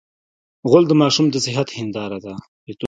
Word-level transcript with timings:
غول 0.69 0.83
د 0.87 0.91
ماشوم 1.01 1.25
د 1.31 1.35
صحت 1.45 1.67
هنداره 1.77 2.19
ده. 2.25 2.33